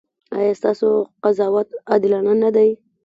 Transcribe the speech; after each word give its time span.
ایا 0.37 0.53
ستاسو 0.59 0.87
قضاوت 1.23 1.67
عادلانه 1.89 2.33
نه 2.43 2.49
دی؟ 2.55 2.69